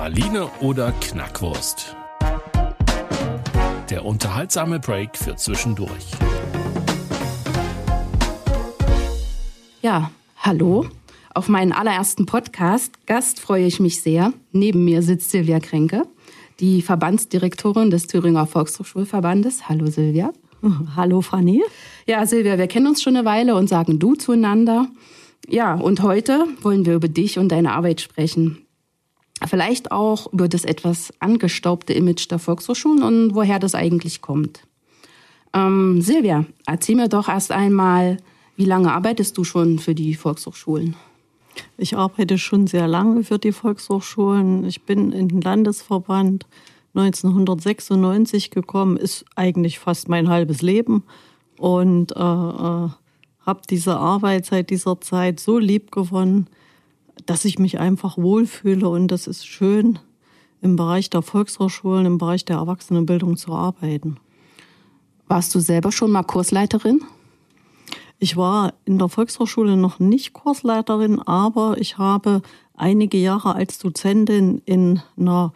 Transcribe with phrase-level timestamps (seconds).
[0.00, 1.94] Praline oder Knackwurst?
[3.90, 6.12] Der unterhaltsame Break für zwischendurch.
[9.82, 10.86] Ja, hallo.
[11.34, 14.32] Auf meinen allerersten Podcast Gast freue ich mich sehr.
[14.52, 16.04] Neben mir sitzt Silvia Kränke,
[16.60, 19.68] die Verbandsdirektorin des Thüringer Volkshochschulverbandes.
[19.68, 20.32] Hallo Silvia.
[20.96, 21.62] Hallo Fanny.
[22.06, 24.88] Ja, Silvia, wir kennen uns schon eine Weile und sagen du zueinander.
[25.46, 28.64] Ja, und heute wollen wir über dich und deine Arbeit sprechen.
[29.46, 34.62] Vielleicht auch über das etwas angestaubte Image der Volkshochschulen und woher das eigentlich kommt.
[35.54, 38.18] Ähm, Silvia, erzähl mir doch erst einmal,
[38.56, 40.94] wie lange arbeitest du schon für die Volkshochschulen?
[41.78, 44.64] Ich arbeite schon sehr lange für die Volkshochschulen.
[44.64, 46.46] Ich bin in den Landesverband
[46.94, 51.04] 1996 gekommen, ist eigentlich fast mein halbes Leben
[51.56, 52.88] und äh, äh,
[53.46, 56.48] habe diese Arbeit seit dieser Zeit so lieb gewonnen,
[57.26, 59.98] dass ich mich einfach wohlfühle und das ist schön,
[60.60, 64.18] im Bereich der Volkshochschulen, im Bereich der Erwachsenenbildung zu arbeiten.
[65.26, 67.02] Warst du selber schon mal Kursleiterin?
[68.18, 72.42] Ich war in der Volkshochschule noch nicht Kursleiterin, aber ich habe
[72.74, 75.52] einige Jahre als Dozentin in einer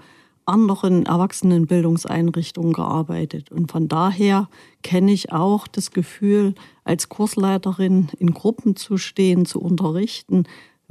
[0.47, 3.51] anderen Erwachsenenbildungseinrichtungen gearbeitet.
[3.51, 4.49] Und von daher
[4.83, 10.45] kenne ich auch das Gefühl, als Kursleiterin in Gruppen zu stehen, zu unterrichten,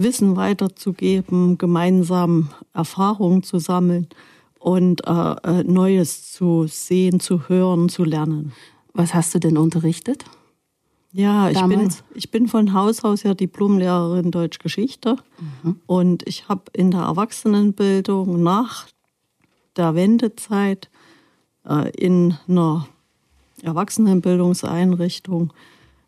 [0.03, 4.07] Wissen weiterzugeben, gemeinsam Erfahrungen zu sammeln
[4.59, 5.11] und äh,
[5.43, 8.53] äh, Neues zu sehen, zu hören, zu lernen.
[8.93, 10.25] Was hast du denn unterrichtet?
[11.11, 15.17] Ja, ich bin, ich bin von Haus aus ja Diplomlehrerin Deutsch Geschichte
[15.61, 15.79] mhm.
[15.85, 18.87] und ich habe in der Erwachsenenbildung nach
[19.75, 20.89] der Wendezeit
[21.67, 22.87] äh, in einer
[23.61, 25.53] Erwachsenenbildungseinrichtung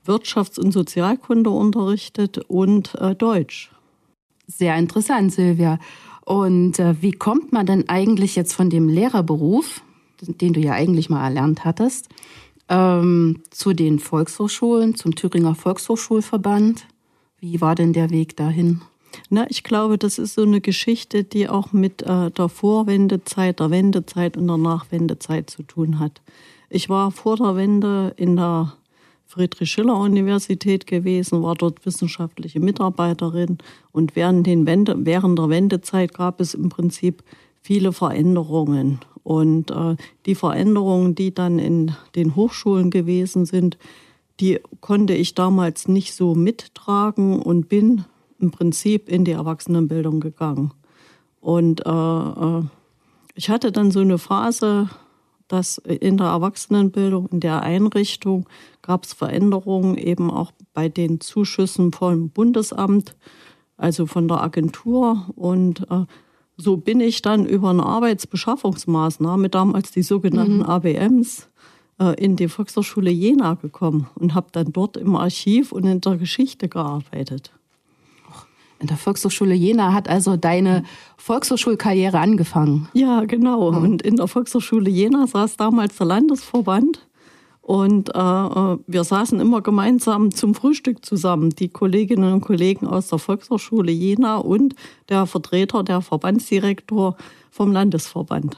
[0.06, 3.72] Wirtschafts- und Sozialkunde unterrichtet und äh, Deutsch.
[4.48, 5.80] Sehr interessant, Silvia.
[6.26, 9.82] Und äh, wie kommt man denn eigentlich jetzt von dem Lehrerberuf,
[10.22, 12.10] den du ja eigentlich mal erlernt hattest,
[12.68, 16.86] ähm, zu den Volkshochschulen, zum Thüringer Volkshochschulverband?
[17.40, 18.82] Wie war denn der Weg dahin?
[19.30, 23.70] Na, ich glaube, das ist so eine Geschichte, die auch mit äh, der Vorwendezeit, der
[23.70, 26.22] Wendezeit und der Nachwendezeit zu tun hat.
[26.70, 28.74] Ich war vor der Wende in der
[29.26, 33.58] Friedrich-Schiller-Universität gewesen, war dort wissenschaftliche Mitarbeiterin
[33.92, 37.24] und während, den Wende, während der Wendezeit gab es im Prinzip
[37.62, 39.00] viele Veränderungen.
[39.24, 39.96] Und äh,
[40.28, 43.78] die Veränderungen, die dann in den Hochschulen gewesen sind,
[44.40, 48.06] die konnte ich damals nicht so mittragen und bin
[48.40, 50.72] im Prinzip in die Erwachsenenbildung gegangen.
[51.42, 52.64] Und äh, äh,
[53.34, 54.90] ich hatte dann so eine Phase,
[55.48, 58.48] dass in der Erwachsenenbildung, in der Einrichtung
[58.82, 63.16] gab es Veränderungen eben auch bei den Zuschüssen vom Bundesamt,
[63.78, 65.26] also von der Agentur.
[65.36, 66.06] Und äh,
[66.58, 70.64] so bin ich dann über eine Arbeitsbeschaffungsmaßnahme, damals die sogenannten mhm.
[70.64, 71.50] ABMs,
[72.00, 76.18] äh, in die Volkshochschule Jena gekommen und habe dann dort im Archiv und in der
[76.18, 77.52] Geschichte gearbeitet.
[78.80, 80.84] In der Volkshochschule Jena hat also deine
[81.18, 82.90] Volkshochschulkarriere angefangen.
[82.94, 83.72] Ja, genau.
[83.72, 83.78] Mhm.
[83.78, 87.08] Und in der Volkshochschule Jena saß damals der Landesverband.
[87.62, 93.08] Und äh, äh, wir saßen immer gemeinsam zum Frühstück zusammen, die Kolleginnen und Kollegen aus
[93.08, 94.76] der Volkshochschule Jena und
[95.10, 97.16] der Vertreter, der Verbandsdirektor
[97.50, 98.58] vom Landesverband.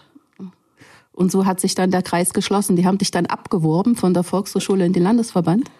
[1.13, 2.75] Und so hat sich dann der Kreis geschlossen.
[2.75, 5.72] Die haben dich dann abgeworben von der Volkshochschule in den Landesverband?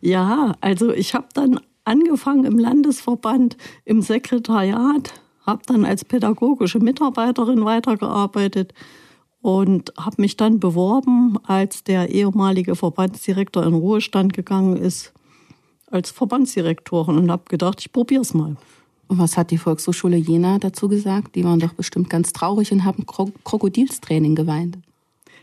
[0.00, 5.12] Ja, also ich habe dann angefangen im Landesverband im Sekretariat,
[5.44, 8.74] habe dann als pädagogische Mitarbeiterin weitergearbeitet
[9.40, 15.12] und habe mich dann beworben, als der ehemalige Verbandsdirektor in Ruhestand gegangen ist,
[15.90, 18.56] als Verbandsdirektorin und habe gedacht, ich probiere es mal.
[19.08, 21.34] Und was hat die Volkshochschule Jena dazu gesagt?
[21.34, 24.78] Die waren doch bestimmt ganz traurig und haben Krokodilstraining geweint.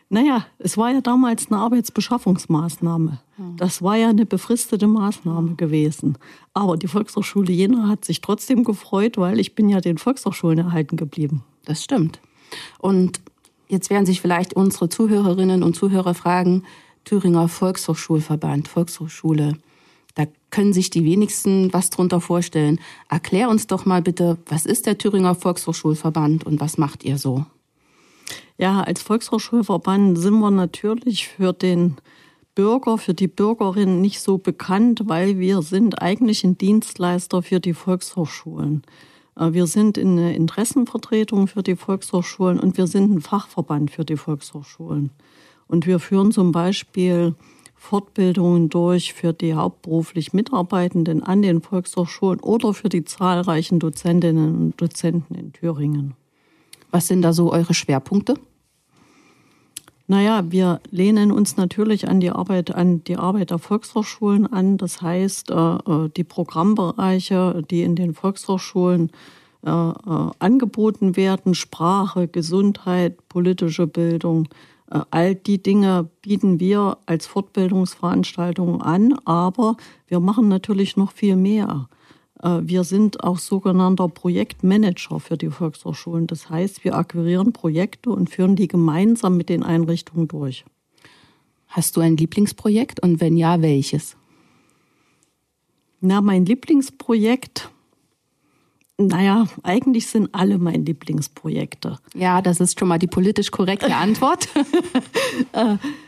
[0.09, 3.19] Naja, es war ja damals eine Arbeitsbeschaffungsmaßnahme.
[3.57, 6.17] Das war ja eine befristete Maßnahme gewesen.
[6.53, 10.95] Aber die Volkshochschule Jena hat sich trotzdem gefreut, weil ich bin ja den Volkshochschulen erhalten
[10.95, 11.43] geblieben.
[11.65, 12.19] Das stimmt.
[12.79, 13.19] Und
[13.67, 16.63] jetzt werden sich vielleicht unsere Zuhörerinnen und Zuhörer fragen,
[17.03, 19.57] Thüringer Volkshochschulverband, Volkshochschule.
[20.13, 22.79] Da können sich die wenigsten was drunter vorstellen.
[23.09, 27.45] Erklär uns doch mal bitte, was ist der Thüringer Volkshochschulverband und was macht ihr so?
[28.57, 31.97] Ja, als Volkshochschulverband sind wir natürlich für den
[32.55, 37.73] Bürger, für die Bürgerin nicht so bekannt, weil wir sind eigentlich ein Dienstleister für die
[37.73, 38.83] Volkshochschulen.
[39.37, 44.17] Äh, wir sind eine Interessenvertretung für die Volkshochschulen und wir sind ein Fachverband für die
[44.17, 45.11] Volkshochschulen.
[45.67, 47.35] Und wir führen zum Beispiel
[47.75, 54.81] Fortbildungen durch für die hauptberuflich Mitarbeitenden an den Volkshochschulen oder für die zahlreichen Dozentinnen und
[54.81, 56.15] Dozenten in Thüringen.
[56.95, 58.35] Was sind da so eure Schwerpunkte?
[60.07, 64.77] Naja, wir lehnen uns natürlich an die Arbeit, an die Arbeit der Volkshochschulen an.
[64.77, 69.11] Das heißt, äh, äh, die Programmbereiche, die in den Volkshochschulen
[69.65, 74.47] äh, angeboten werden, Sprache, Gesundheit, politische Bildung,
[74.87, 79.75] all die Dinge bieten wir als Fortbildungsveranstaltungen an, aber
[80.07, 81.89] wir machen natürlich noch viel mehr.
[82.45, 86.27] Äh, wir sind auch sogenannter Projektmanager für die Volkshochschulen.
[86.27, 90.63] Das heißt, wir akquirieren Projekte und führen die gemeinsam mit den Einrichtungen durch.
[91.67, 94.15] Hast du ein Lieblingsprojekt und wenn ja, welches?
[95.99, 97.69] Na, mein Lieblingsprojekt,
[98.97, 101.97] naja, eigentlich sind alle meine Lieblingsprojekte.
[102.13, 104.47] Ja, das ist schon mal die politisch korrekte Antwort.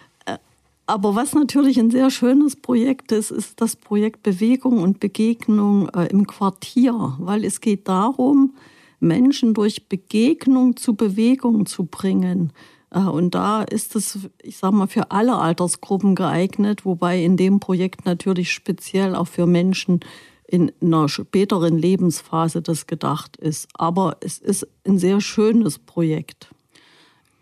[0.88, 6.08] Aber was natürlich ein sehr schönes Projekt ist, ist das Projekt Bewegung und Begegnung äh,
[6.08, 8.56] im Quartier, weil es geht darum,
[9.02, 12.54] Menschen durch Begegnung zu Bewegung zu bringen.
[12.90, 17.60] Äh, und da ist es, ich sage mal, für alle Altersgruppen geeignet, wobei in dem
[17.60, 20.00] Projekt natürlich speziell auch für Menschen
[20.48, 23.68] in einer späteren Lebensphase das gedacht ist.
[23.74, 26.48] Aber es ist ein sehr schönes Projekt.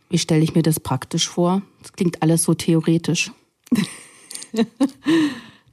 [0.10, 1.62] Wie stelle ich mir das praktisch vor?
[1.82, 3.32] Das klingt alles so theoretisch.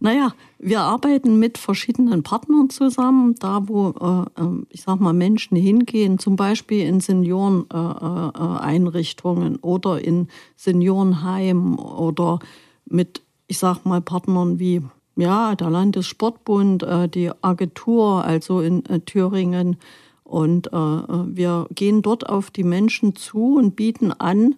[0.01, 5.55] naja, wir arbeiten mit verschiedenen Partnern zusammen, da wo, äh, ähm, ich sag mal, Menschen
[5.57, 12.39] hingehen, zum Beispiel in Senioreneinrichtungen äh, äh, oder in Seniorenheimen oder
[12.87, 14.81] mit, ich sag mal, Partnern wie
[15.17, 19.77] ja, der Landessportbund, äh, die Agentur, also in äh, Thüringen
[20.33, 24.55] und äh, wir gehen dort auf die Menschen zu und bieten an,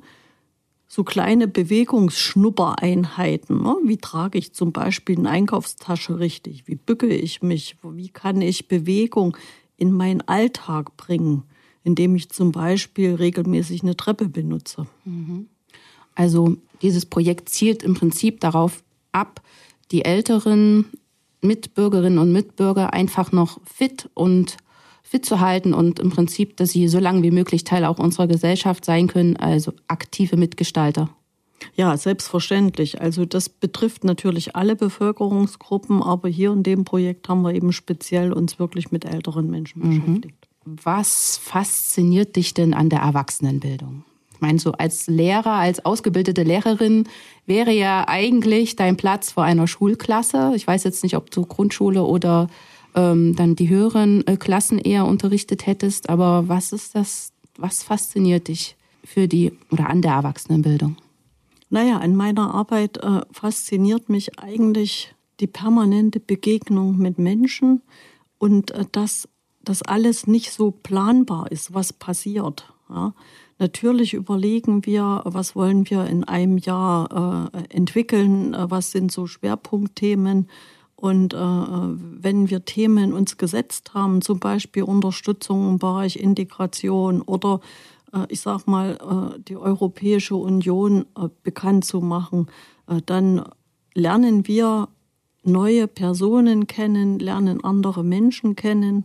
[0.87, 3.61] so kleine Bewegungsschnuppereinheiten.
[3.61, 3.75] Ne?
[3.82, 6.69] Wie trage ich zum Beispiel eine Einkaufstasche richtig?
[6.69, 7.75] Wie bücke ich mich?
[7.82, 9.37] Wie kann ich Bewegung
[9.76, 11.43] in meinen Alltag bringen,
[11.82, 14.87] indem ich zum Beispiel regelmäßig eine Treppe benutze?
[15.05, 15.49] Mhm.
[16.15, 19.43] Also dieses Projekt zielt im Prinzip darauf ab,
[19.91, 20.85] die älteren
[21.41, 24.56] Mitbürgerinnen und Mitbürger einfach noch fit und
[25.14, 28.26] fit zu halten und im Prinzip, dass sie so lange wie möglich Teil auch unserer
[28.26, 31.08] Gesellschaft sein können, also aktive Mitgestalter.
[31.76, 33.00] Ja, selbstverständlich.
[33.00, 38.32] Also das betrifft natürlich alle Bevölkerungsgruppen, aber hier in dem Projekt haben wir eben speziell
[38.32, 40.00] uns wirklich mit älteren Menschen mhm.
[40.00, 40.49] beschäftigt.
[40.64, 44.02] Was fasziniert dich denn an der Erwachsenenbildung?
[44.32, 47.05] Ich meine, so als Lehrer, als ausgebildete Lehrerin
[47.46, 50.55] wäre ja eigentlich dein Platz vor einer Schulklasse.
[50.56, 52.49] Ich weiß jetzt nicht, ob du Grundschule oder
[52.94, 56.08] ähm, dann die höheren äh, Klassen eher unterrichtet hättest.
[56.08, 60.96] Aber was ist das, was fasziniert dich für die oder an der Erwachsenenbildung?
[61.70, 67.82] Naja, in meiner Arbeit äh, fasziniert mich eigentlich die permanente Begegnung mit Menschen
[68.38, 69.29] und äh, dass
[69.62, 72.73] das alles nicht so planbar ist, was passiert.
[72.88, 73.14] Ja.
[73.59, 79.26] Natürlich überlegen wir, was wollen wir in einem Jahr äh, entwickeln, äh, was sind so
[79.26, 80.49] Schwerpunktthemen
[81.04, 87.61] und äh, wenn wir Themen uns gesetzt haben, zum Beispiel Unterstützung im Bereich Integration oder
[88.14, 88.92] äh, ich sag mal,
[89.37, 92.46] äh, die Europäische Union äh, bekannt zu machen,
[92.88, 93.44] äh, dann
[93.92, 94.88] lernen wir
[95.42, 99.04] neue Personen kennen, lernen andere Menschen kennen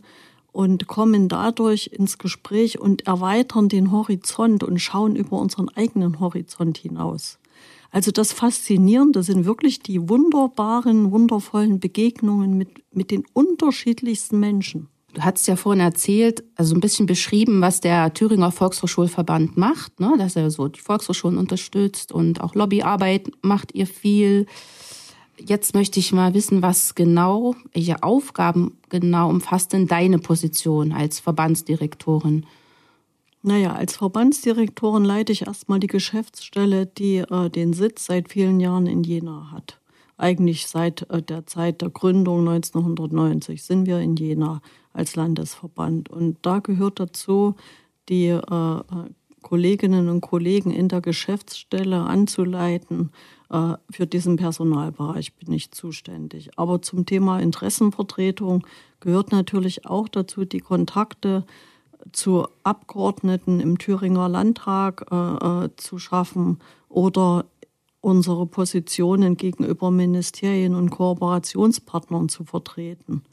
[0.54, 6.78] und kommen dadurch ins Gespräch und erweitern den Horizont und schauen über unseren eigenen Horizont
[6.78, 7.39] hinaus.
[7.92, 14.90] Also das Faszinierende sind wirklich die wunderbaren, wundervollen Begegnungen mit, mit den unterschiedlichsten Menschen.
[15.14, 20.14] Du hast ja vorhin erzählt, also ein bisschen beschrieben, was der Thüringer Volkshochschulverband macht, ne?
[20.20, 24.46] dass er so die Volkshochschulen unterstützt und auch Lobbyarbeit macht ihr viel.
[25.44, 31.20] Jetzt möchte ich mal wissen, was genau, welche Aufgaben genau umfasst denn deine Position als
[31.20, 32.46] Verbandsdirektorin?
[33.42, 38.86] Naja, als Verbandsdirektorin leite ich erstmal die Geschäftsstelle, die äh, den Sitz seit vielen Jahren
[38.86, 39.80] in Jena hat.
[40.18, 46.10] Eigentlich seit äh, der Zeit der Gründung 1990 sind wir in Jena als Landesverband.
[46.10, 47.56] Und da gehört dazu
[48.10, 48.82] die äh,
[49.42, 53.12] Kolleginnen und Kollegen in der Geschäftsstelle anzuleiten.
[53.50, 56.50] Äh, für diesen Personalbereich bin ich zuständig.
[56.58, 58.68] Aber zum Thema Interessenvertretung
[59.00, 61.46] gehört natürlich auch dazu die Kontakte
[62.12, 67.46] zu Abgeordneten im Thüringer Landtag äh, äh, zu schaffen oder
[68.02, 73.24] unsere Positionen gegenüber Ministerien und Kooperationspartnern zu vertreten.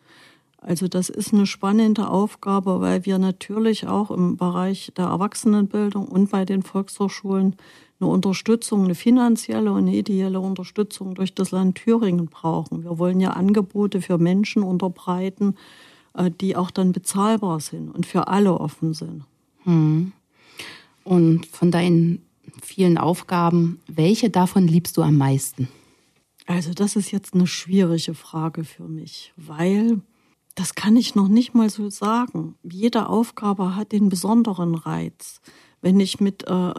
[0.59, 6.31] Also das ist eine spannende Aufgabe, weil wir natürlich auch im Bereich der Erwachsenenbildung und
[6.31, 7.55] bei den Volkshochschulen
[8.01, 12.83] eine Unterstützung, eine finanzielle und eine ideelle Unterstützung durch das Land Thüringen brauchen.
[12.83, 15.55] Wir wollen ja Angebote für Menschen unterbreiten,
[16.41, 19.25] die auch dann bezahlbar sind und für alle offen sind.
[19.65, 20.13] Hm.
[21.05, 22.27] Und von deinen
[22.63, 25.69] vielen Aufgaben, welche davon liebst du am meisten?
[26.47, 30.01] Also das ist jetzt eine schwierige Frage für mich, weil
[30.55, 32.55] das kann ich noch nicht mal so sagen.
[32.63, 35.41] Jede Aufgabe hat den besonderen Reiz.
[35.83, 36.73] Wenn ich mit äh,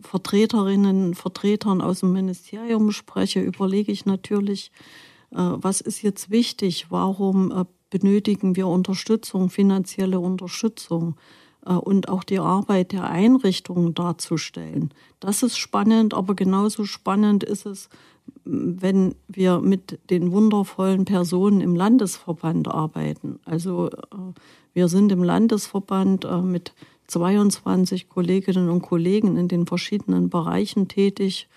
[0.00, 4.70] Vertreterinnen, Vertretern aus dem Ministerium spreche, überlege ich natürlich,
[5.30, 11.16] äh, was ist jetzt wichtig, warum äh, benötigen wir Unterstützung, finanzielle Unterstützung
[11.66, 14.92] äh, und auch die Arbeit der Einrichtungen darzustellen.
[15.20, 17.88] Das ist spannend, aber genauso spannend ist es,
[18.44, 23.40] wenn wir mit den wundervollen Personen im Landesverband arbeiten.
[23.44, 24.16] Also äh,
[24.74, 26.74] wir sind im Landesverband äh, mit
[27.06, 31.48] 22 Kolleginnen und Kollegen in den verschiedenen Bereichen tätig.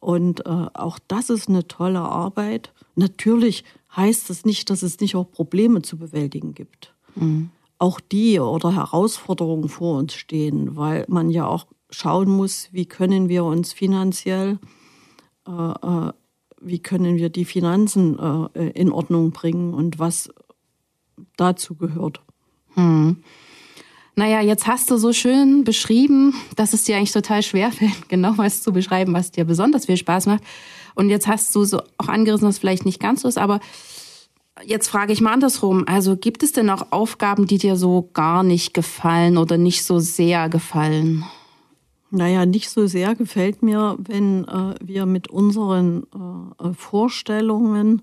[0.00, 2.72] Und auch das ist eine tolle Arbeit.
[2.94, 3.64] Natürlich
[3.94, 6.94] heißt das nicht, dass es nicht auch Probleme zu bewältigen gibt.
[7.14, 7.50] Mhm.
[7.78, 13.28] Auch die oder Herausforderungen vor uns stehen, weil man ja auch schauen muss, wie können
[13.28, 14.58] wir uns finanziell,
[15.46, 16.12] äh, äh,
[16.60, 20.30] wie können wir die Finanzen äh, in Ordnung bringen und was
[21.36, 22.20] dazu gehört.
[22.74, 23.22] Hm.
[24.18, 28.62] Naja, jetzt hast du so schön beschrieben, dass es dir eigentlich total schwerfällt, genau was
[28.62, 30.42] zu beschreiben, was dir besonders viel Spaß macht.
[30.98, 33.60] Und jetzt hast du so auch angerissen, dass vielleicht nicht ganz so ist, aber
[34.64, 35.84] jetzt frage ich mal andersrum.
[35.86, 40.00] Also gibt es denn auch Aufgaben, die dir so gar nicht gefallen oder nicht so
[40.00, 41.22] sehr gefallen?
[42.10, 46.02] Naja, nicht so sehr gefällt mir, wenn äh, wir mit unseren
[46.58, 48.02] äh, Vorstellungen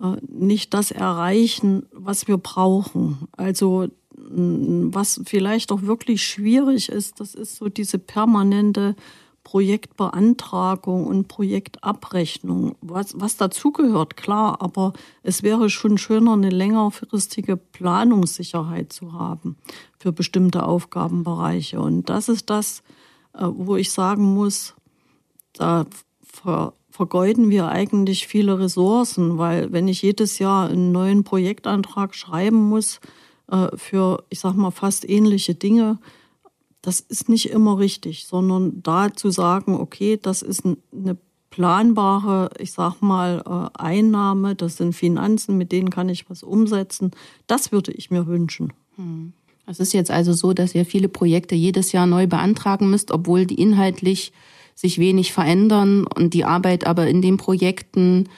[0.00, 3.28] äh, nicht das erreichen, was wir brauchen.
[3.36, 3.86] Also
[4.28, 8.96] was vielleicht auch wirklich schwierig ist, das ist so diese permanente
[9.46, 12.74] Projektbeantragung und Projektabrechnung.
[12.80, 19.56] Was, was dazugehört, klar, aber es wäre schon schöner, eine längerfristige Planungssicherheit zu haben
[20.00, 21.78] für bestimmte Aufgabenbereiche.
[21.78, 22.82] Und das ist das,
[23.34, 24.74] äh, wo ich sagen muss,
[25.52, 25.86] da
[26.24, 32.68] ver vergeuden wir eigentlich viele Ressourcen, weil wenn ich jedes Jahr einen neuen Projektantrag schreiben
[32.68, 33.00] muss
[33.48, 35.98] äh, für, ich sag mal, fast ähnliche Dinge,
[36.86, 41.16] das ist nicht immer richtig, sondern da zu sagen, okay, das ist eine
[41.50, 47.10] planbare, ich sag mal, äh, Einnahme, das sind Finanzen, mit denen kann ich was umsetzen,
[47.48, 48.72] das würde ich mir wünschen.
[48.94, 49.32] Hm.
[49.66, 53.46] Es ist jetzt also so, dass ihr viele Projekte jedes Jahr neu beantragen müsst, obwohl
[53.46, 54.32] die inhaltlich
[54.76, 58.28] sich wenig verändern und die Arbeit aber in den Projekten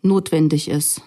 [0.00, 1.02] notwendig ist.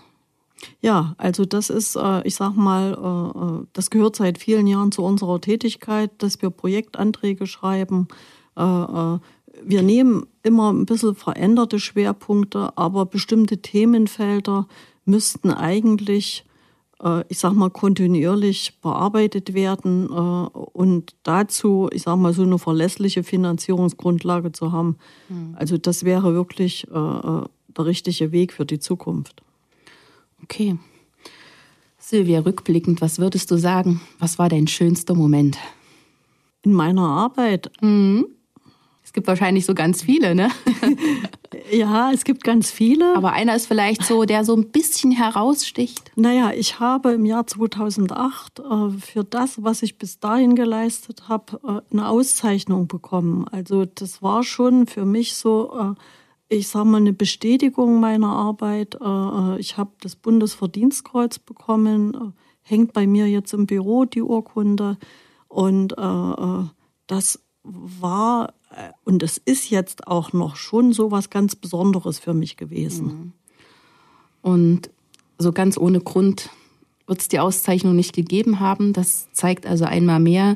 [0.81, 4.91] Ja, also das ist, äh, ich sag mal, äh, äh, das gehört seit vielen Jahren
[4.91, 8.07] zu unserer Tätigkeit, dass wir Projektanträge schreiben.
[8.53, 14.67] Wir nehmen immer ein bisschen veränderte Schwerpunkte, aber bestimmte Themenfelder
[15.05, 16.43] müssten eigentlich,
[17.29, 24.51] ich sag mal, kontinuierlich bearbeitet werden und dazu, ich sag mal, so eine verlässliche Finanzierungsgrundlage
[24.51, 24.97] zu haben.
[25.29, 25.55] Hm.
[25.57, 29.41] Also das wäre wirklich der richtige Weg für die Zukunft.
[30.43, 30.77] Okay.
[31.97, 34.01] Silvia, rückblickend, was würdest du sagen?
[34.19, 35.57] Was war dein schönster Moment?
[36.63, 37.71] In meiner Arbeit.
[37.81, 38.25] Mhm.
[39.03, 40.49] Es gibt wahrscheinlich so ganz viele, ne?
[41.71, 43.13] ja, es gibt ganz viele.
[43.15, 46.11] Aber einer ist vielleicht so, der so ein bisschen heraussticht.
[46.15, 51.59] Naja, ich habe im Jahr 2008 äh, für das, was ich bis dahin geleistet habe,
[51.63, 53.45] äh, eine Auszeichnung bekommen.
[53.51, 56.01] Also das war schon für mich so äh,
[56.51, 58.95] ich sage mal, eine Bestätigung meiner Arbeit.
[58.95, 62.17] Äh, äh, ich habe das Bundesverdienstkreuz bekommen, äh,
[62.61, 64.97] hängt bei mir jetzt im Büro die Urkunde.
[65.47, 65.95] Und
[67.07, 68.53] das war
[69.03, 73.05] und es ist jetzt auch noch schon so was ganz Besonderes für mich gewesen.
[73.05, 73.33] Mhm.
[74.41, 74.89] Und
[75.37, 76.49] so ganz ohne Grund
[77.07, 78.93] wird es die Auszeichnung nicht gegeben haben.
[78.93, 80.55] Das zeigt also einmal mehr,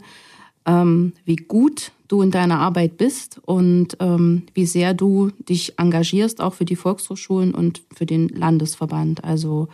[0.65, 6.41] ähm, wie gut du in deiner Arbeit bist und ähm, wie sehr du dich engagierst,
[6.41, 9.23] auch für die Volkshochschulen und für den Landesverband.
[9.23, 9.67] Also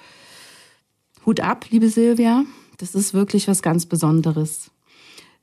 [1.26, 2.46] Hut ab, liebe Silvia,
[2.78, 4.72] das ist wirklich was ganz Besonderes.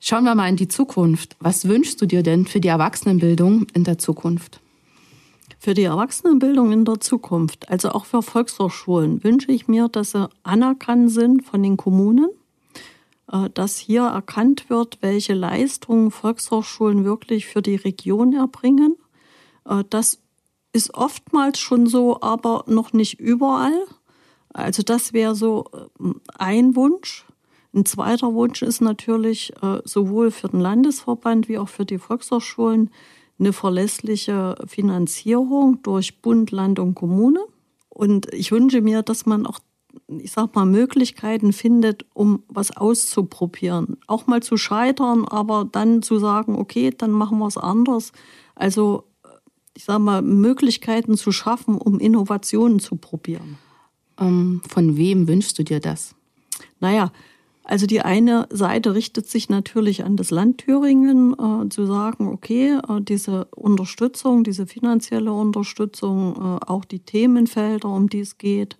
[0.01, 1.37] Schauen wir mal in die Zukunft.
[1.41, 4.61] Was wünschst du dir denn für die Erwachsenenbildung in der Zukunft?
[5.59, 10.29] Für die Erwachsenenbildung in der Zukunft, also auch für Volkshochschulen, wünsche ich mir, dass sie
[10.45, 12.29] anerkannt sind von den Kommunen,
[13.53, 18.97] dass hier erkannt wird, welche Leistungen Volkshochschulen wirklich für die Region erbringen.
[19.67, 20.21] Äh, das
[20.73, 23.85] ist oftmals schon so, aber noch nicht überall.
[24.53, 27.27] Also das wäre so äh, ein Wunsch.
[27.75, 29.53] Ein zweiter Wunsch ist natürlich
[29.85, 32.91] sowohl für den Landesverband wie auch für die Volkshochschulen
[33.39, 37.41] eine verlässliche Finanzierung durch Bund, Land und Kommune.
[37.89, 39.59] Und ich wünsche mir, dass man auch,
[40.07, 43.99] ich sag mal, Möglichkeiten findet, um was auszuprobieren.
[44.07, 48.13] Auch mal zu scheitern, aber dann zu sagen, okay, dann machen wir es anders.
[48.55, 49.05] Also,
[49.75, 53.59] ich sag mal, Möglichkeiten zu schaffen, um Innovationen zu probieren.
[54.19, 56.15] Ähm, von wem wünschst du dir das?
[56.81, 57.13] Naja,
[57.69, 62.79] also die eine Seite richtet sich natürlich an das Land Thüringen, äh, zu sagen, okay,
[62.79, 68.79] äh, diese Unterstützung, diese finanzielle Unterstützung, äh, auch die Themenfelder, um die es geht.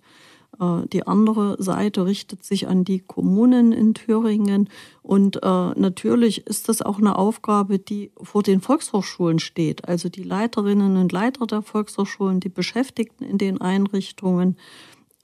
[0.59, 4.69] Äh, die andere Seite richtet sich an die Kommunen in Thüringen.
[5.01, 9.87] Und äh, natürlich ist das auch eine Aufgabe, die vor den Volkshochschulen steht.
[9.87, 14.57] Also die Leiterinnen und Leiter der Volkshochschulen, die Beschäftigten in den Einrichtungen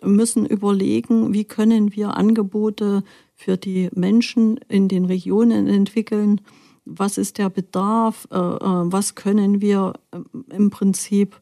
[0.01, 6.41] müssen überlegen, wie können wir Angebote für die Menschen in den Regionen entwickeln.
[6.85, 8.27] Was ist der Bedarf?
[8.29, 11.39] Äh, was können wir ähm, im Prinzip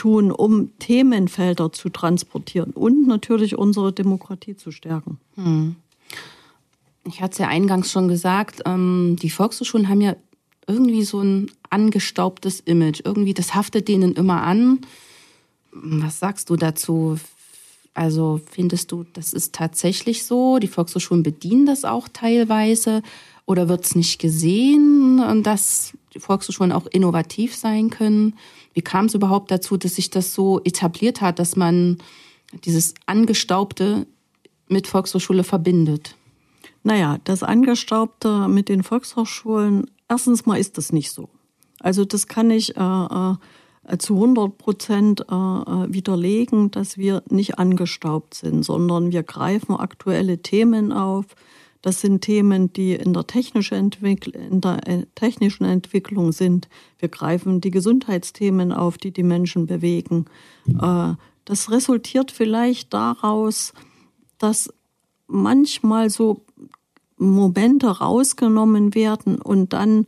[0.00, 5.18] tun, um Themenfelder zu transportieren und natürlich unsere Demokratie zu stärken?
[5.34, 5.76] Hm.
[7.04, 10.16] Ich hatte es ja eingangs schon gesagt, ähm, die Volkshochschulen haben ja
[10.66, 13.02] irgendwie so ein angestaubtes Image.
[13.04, 14.80] Irgendwie, das haftet denen immer an.
[15.72, 17.18] Was sagst du dazu?
[17.92, 20.58] Also findest du, das ist tatsächlich so?
[20.58, 23.02] Die Volkshochschulen bedienen das auch teilweise?
[23.46, 28.34] Oder wird es nicht gesehen, dass die Volkshochschulen auch innovativ sein können?
[28.74, 31.98] Wie kam es überhaupt dazu, dass sich das so etabliert hat, dass man
[32.64, 34.06] dieses Angestaubte
[34.68, 36.14] mit Volkshochschule verbindet?
[36.82, 41.28] Naja, das Angestaubte mit den Volkshochschulen, erstens mal ist das nicht so.
[41.78, 43.36] Also das kann ich äh, äh
[43.98, 50.42] zu 100 Prozent äh, äh, widerlegen, dass wir nicht angestaubt sind, sondern wir greifen aktuelle
[50.42, 51.26] Themen auf.
[51.82, 54.80] Das sind Themen, die in der, technischen in der
[55.14, 56.68] technischen Entwicklung sind.
[56.98, 60.26] Wir greifen die Gesundheitsthemen auf, die die Menschen bewegen.
[61.46, 63.72] Das resultiert vielleicht daraus,
[64.36, 64.72] dass
[65.26, 66.42] manchmal so
[67.16, 70.06] Momente rausgenommen werden und dann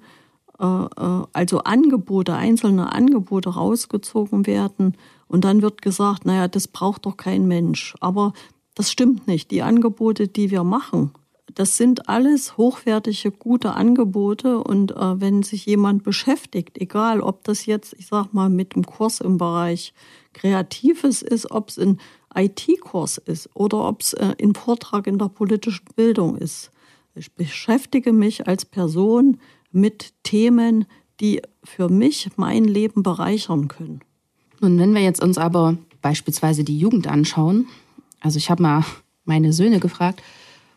[0.59, 7.05] äh, äh, also Angebote, einzelne Angebote rausgezogen werden und dann wird gesagt, naja, das braucht
[7.07, 7.95] doch kein Mensch.
[8.01, 8.33] Aber
[8.75, 9.51] das stimmt nicht.
[9.51, 11.11] Die Angebote, die wir machen,
[11.55, 14.59] das sind alles hochwertige, gute Angebote.
[14.62, 18.85] Und äh, wenn sich jemand beschäftigt, egal ob das jetzt, ich sag mal, mit einem
[18.85, 19.93] Kurs im Bereich
[20.33, 21.99] Kreatives ist, ob es ein
[22.35, 26.71] IT-Kurs ist oder ob es äh, ein Vortrag in der politischen Bildung ist.
[27.15, 29.38] Ich beschäftige mich als Person
[29.71, 30.87] mit Themen,
[31.21, 34.01] die für mich mein Leben bereichern können.
[34.61, 37.69] Und wenn wir jetzt uns aber beispielsweise die Jugend anschauen,
[38.21, 38.85] also ich habe mal
[39.25, 40.23] meine Söhne gefragt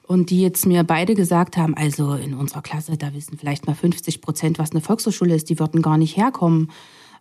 [0.08, 3.76] und die jetzt mir beide gesagt haben, also in unserer Klasse, da wissen vielleicht mal
[3.76, 6.72] 50 Prozent, was eine Volkshochschule ist, die würden gar nicht herkommen.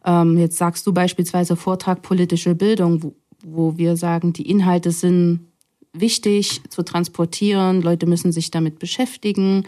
[0.04, 5.48] Ähm, jetzt sagst du beispielsweise Vortrag politische Bildung, wo, wo wir sagen, die Inhalte sind
[5.92, 9.64] wichtig zu transportieren, Leute müssen sich damit beschäftigen,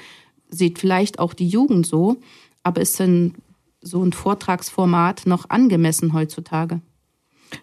[0.50, 2.16] sieht vielleicht auch die Jugend so,
[2.62, 3.34] aber ist denn
[3.80, 6.80] so ein Vortragsformat noch angemessen heutzutage?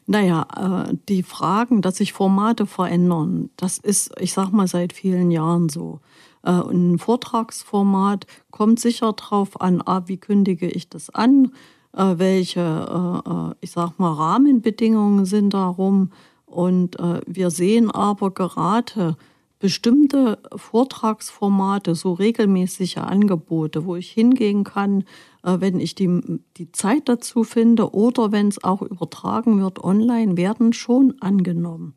[0.05, 5.31] Naja, äh, die Fragen, dass sich Formate verändern, das ist, ich sag mal, seit vielen
[5.31, 5.99] Jahren so.
[6.43, 11.51] Äh, ein Vortragsformat kommt sicher drauf an, ah, wie kündige ich das an,
[11.95, 16.11] äh, welche, ich sag mal, Rahmenbedingungen sind darum.
[16.45, 19.17] Und wir sehen aber gerade,
[19.63, 25.05] bestimmte Vortragsformate, so regelmäßige Angebote, wo ich hingehen kann,
[25.43, 26.21] äh, wenn ich die,
[26.57, 31.93] die Zeit dazu finde oder wenn es auch übertragen wird online, werden schon angenommen.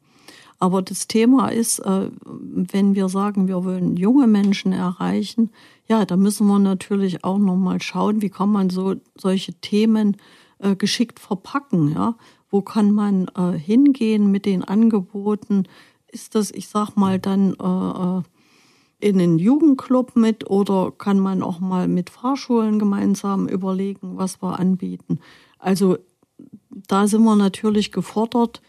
[0.60, 5.50] Aber das Thema ist, äh, wenn wir sagen, wir wollen junge Menschen erreichen,
[5.88, 10.18] ja, da müssen wir natürlich auch nochmal schauen, wie kann man so solche Themen
[10.60, 12.14] äh, geschickt verpacken, ja?
[12.48, 13.26] Wo kann man
[13.58, 15.64] hingehen mit den Angeboten?
[16.08, 18.22] Ist das, ich sag mal, dann äh, äh,
[19.08, 24.58] in den Jugendclub mit oder kann man auch mal mit Fahrschulen gemeinsam überlegen, was wir
[24.58, 25.20] anbieten?
[25.58, 25.98] Also
[26.88, 28.62] da sind wir natürlich gefordert,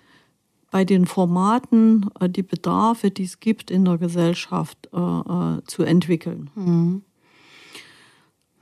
[0.70, 5.84] bei den Formaten äh, die Bedarfe, die es gibt in der Gesellschaft, äh, äh, zu
[5.84, 6.50] entwickeln.
[6.56, 7.04] Mhm.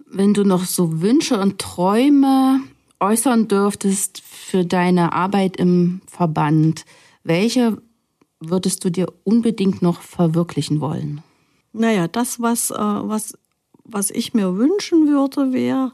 [0.07, 2.61] wenn du noch so Wünsche und Träume
[2.99, 6.85] äußern dürftest für deine Arbeit im Verband,
[7.23, 7.81] welche
[8.49, 11.21] würdest du dir unbedingt noch verwirklichen wollen?
[11.73, 13.37] Naja, das, was, äh, was,
[13.83, 15.91] was ich mir wünschen würde, wäre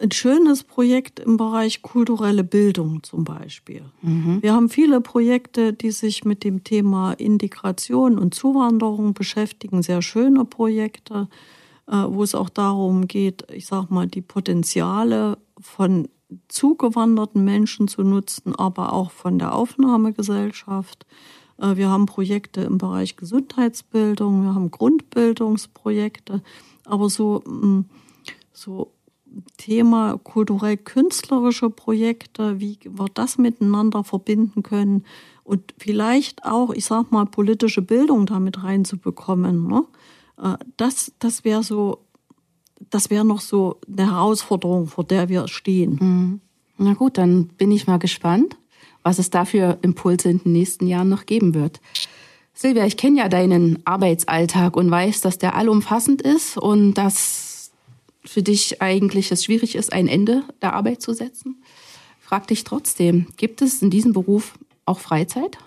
[0.00, 3.82] ein schönes Projekt im Bereich kulturelle Bildung zum Beispiel.
[4.00, 4.42] Mhm.
[4.42, 10.44] Wir haben viele Projekte, die sich mit dem Thema Integration und Zuwanderung beschäftigen, sehr schöne
[10.44, 11.28] Projekte,
[11.86, 16.08] äh, wo es auch darum geht, ich sag mal, die Potenziale von
[16.48, 21.06] zugewanderten Menschen zu nutzen, aber auch von der Aufnahmegesellschaft.
[21.60, 26.42] Äh, wir haben Projekte im Bereich Gesundheitsbildung, wir haben Grundbildungsprojekte,
[26.84, 27.84] aber so, mm,
[28.52, 28.92] so
[29.56, 35.04] Thema kulturell-künstlerische Projekte, wie wir das miteinander verbinden können
[35.44, 39.68] und vielleicht auch, ich sag mal, politische Bildung damit reinzubekommen.
[39.68, 39.84] Ne?
[40.40, 41.98] Äh, das, das wäre so,
[42.90, 45.98] das wäre noch so eine Herausforderung, vor der wir stehen.
[46.00, 46.40] Mhm.
[46.78, 48.56] Na gut, dann bin ich mal gespannt,
[49.02, 51.80] was es dafür Impulse in den nächsten Jahren noch geben wird.
[52.54, 57.70] Silvia, ich kenne ja deinen Arbeitsalltag und weiß, dass der allumfassend ist und dass
[58.24, 61.62] für dich eigentlich es schwierig ist, ein Ende der Arbeit zu setzen.
[62.20, 65.58] Frag dich trotzdem, gibt es in diesem Beruf auch Freizeit?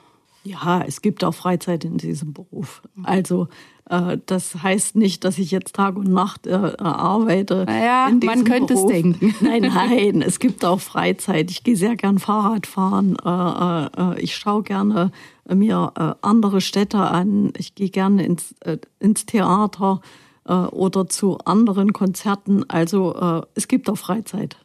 [0.43, 2.81] Ja, es gibt auch Freizeit in diesem Beruf.
[3.03, 3.47] Also
[3.85, 7.65] das heißt nicht, dass ich jetzt Tag und Nacht äh, arbeite.
[7.67, 8.89] Naja, man könnte Beruf.
[8.89, 9.35] es denken.
[9.41, 11.51] Nein, nein, es gibt auch Freizeit.
[11.51, 13.17] Ich gehe sehr gern Fahrrad fahren.
[13.23, 15.11] Äh, äh, ich schaue gerne
[15.47, 17.51] mir äh, andere Städte an.
[17.57, 20.01] Ich gehe gerne ins, äh, ins Theater
[20.45, 22.67] äh, oder zu anderen Konzerten.
[22.69, 24.57] Also äh, es gibt auch Freizeit.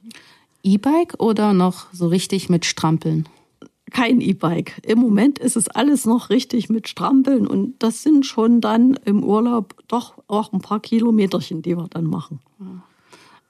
[0.63, 3.29] E-Bike oder noch so richtig mit Strampeln?
[3.91, 4.81] Kein E-Bike.
[4.85, 9.25] Im Moment ist es alles noch richtig mit Strampeln und das sind schon dann im
[9.25, 12.41] Urlaub doch auch ein paar Kilometerchen, die wir dann machen.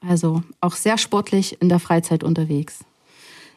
[0.01, 2.85] Also auch sehr sportlich in der Freizeit unterwegs.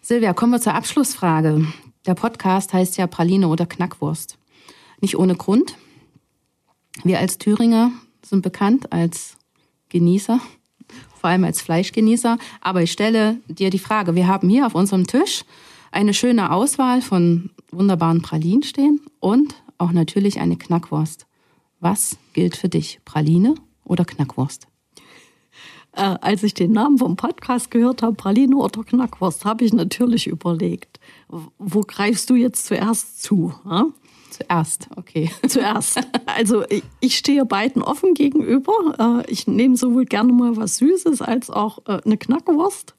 [0.01, 1.67] Silvia, kommen wir zur Abschlussfrage.
[2.07, 4.37] Der Podcast heißt ja Praline oder Knackwurst.
[5.01, 5.77] Nicht ohne Grund.
[7.05, 7.93] Wir als Thüringer
[8.23, 9.37] sind bekannt als
[9.89, 10.41] Genießer,
[11.21, 12.39] vor allem als Fleischgenießer.
[12.61, 15.45] Aber ich stelle dir die Frage, wir haben hier auf unserem Tisch
[15.93, 21.27] eine schöne Auswahl von wunderbaren Pralinen stehen und auch natürlich eine Knackwurst.
[21.81, 24.67] Was gilt für dich, Praline oder Knackwurst?
[25.95, 30.27] Äh, als ich den Namen vom Podcast gehört habe, Praline oder Knackwurst, habe ich natürlich
[30.27, 33.55] überlegt, wo greifst du jetzt zuerst zu?
[33.65, 33.87] Ja?
[34.31, 35.31] Zuerst, okay.
[35.47, 36.01] Zuerst.
[36.25, 39.23] Also ich, ich stehe beiden offen gegenüber.
[39.27, 42.95] Äh, ich nehme sowohl gerne mal was Süßes als auch äh, eine Knackwurst.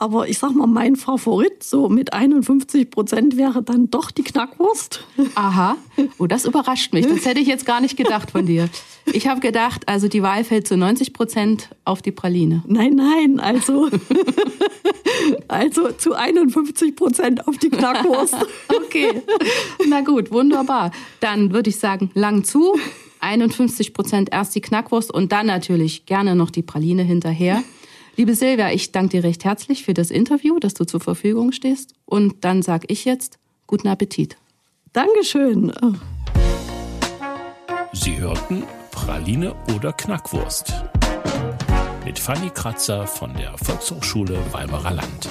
[0.00, 5.04] Aber ich sag mal, mein Favorit so mit 51 Prozent wäre dann doch die Knackwurst.
[5.34, 5.76] Aha.
[6.18, 7.04] Oh, das überrascht mich.
[7.04, 8.68] Das hätte ich jetzt gar nicht gedacht von dir.
[9.06, 12.62] Ich habe gedacht, also die Wahl fällt zu 90 Prozent auf die Praline.
[12.68, 13.88] Nein, nein, also,
[15.48, 18.36] also zu 51 Prozent auf die Knackwurst.
[18.68, 19.22] okay.
[19.88, 20.92] Na gut, wunderbar.
[21.18, 22.76] Dann würde ich sagen, lang zu.
[23.18, 27.64] 51 Prozent erst die Knackwurst und dann natürlich gerne noch die Praline hinterher.
[28.18, 31.94] Liebe Silvia, ich danke dir recht herzlich für das Interview, dass du zur Verfügung stehst.
[32.04, 34.36] Und dann sage ich jetzt guten Appetit.
[34.92, 35.72] Dankeschön.
[37.92, 40.72] Sie hörten Praline oder Knackwurst
[42.04, 45.28] mit Fanny Kratzer von der Volkshochschule Weimarer Land.